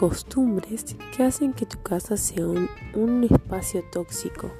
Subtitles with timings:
[0.00, 4.50] costumbres que hacen que tu casa sea un, espacio tóxico.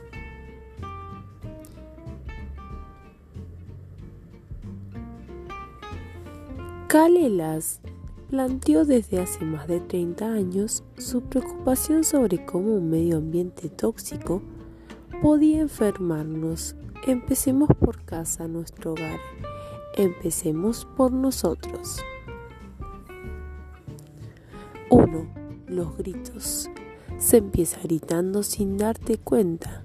[6.89, 7.81] Kalelas
[8.29, 14.43] planteó desde hace más de 30 años su preocupación sobre cómo un medio ambiente tóxico
[15.23, 16.77] podía enfermarnos.
[17.07, 19.19] Empecemos por casa, nuestro hogar.
[19.97, 22.05] Empecemos por nosotros.
[24.91, 25.40] 1.
[25.71, 26.69] Los gritos.
[27.19, 29.85] Se empieza gritando sin darte cuenta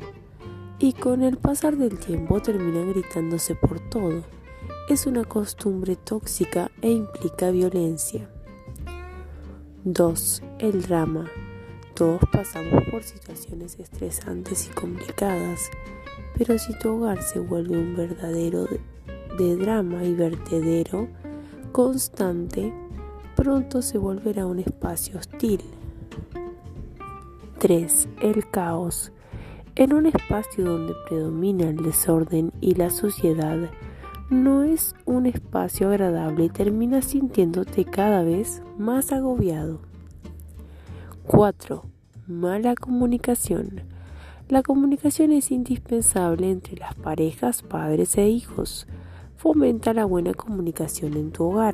[0.79, 4.23] y con el pasar del tiempo terminan gritándose por todo.
[4.89, 8.27] Es una costumbre tóxica e implica violencia.
[9.83, 10.43] 2.
[10.57, 11.29] El drama.
[11.93, 15.69] Todos pasamos por situaciones estresantes y complicadas,
[16.35, 18.67] pero si tu hogar se vuelve un verdadero
[19.37, 21.07] de drama y vertedero
[21.71, 22.73] constante,
[23.35, 25.61] pronto se volverá un espacio hostil.
[27.65, 28.09] 3.
[28.21, 29.11] El caos.
[29.73, 33.71] En un espacio donde predomina el desorden y la suciedad,
[34.29, 39.79] no es un espacio agradable y terminas sintiéndote cada vez más agobiado.
[41.25, 41.81] 4.
[42.27, 43.81] Mala comunicación.
[44.47, 48.85] La comunicación es indispensable entre las parejas, padres e hijos.
[49.37, 51.73] Fomenta la buena comunicación en tu hogar.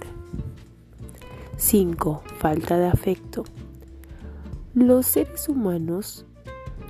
[1.57, 2.23] 5.
[2.37, 3.43] Falta de afecto.
[4.73, 6.25] Los seres humanos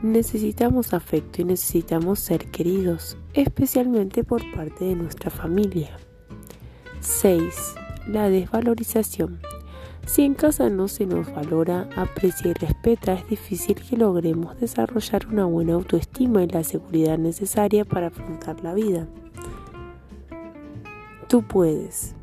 [0.04, 5.90] necesitamos afecto y necesitamos ser queridos, especialmente por parte de nuestra familia.
[7.00, 7.74] 6.
[8.08, 9.40] La desvalorización.
[10.06, 15.26] Si en casa no se nos valora, aprecia y respeta, es difícil que logremos desarrollar
[15.26, 19.08] una buena autoestima y la seguridad necesaria para afrontar la vida.
[21.28, 22.14] Tú puedes.